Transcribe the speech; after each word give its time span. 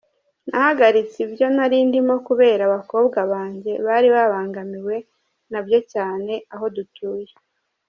Nahagaritse 0.49 1.17
ibyo 1.27 1.45
nari 1.55 1.77
ndimo 1.87 2.15
kubera 2.27 2.61
abakobwa 2.65 3.19
banjye, 3.31 3.71
bari 3.85 4.07
babangamiwe 4.15 4.95
nabyo 5.51 5.79
cyane 5.93 6.33
aho 6.53 6.65
dutuye. 6.77 7.31